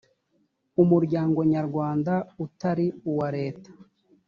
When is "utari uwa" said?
2.45-3.27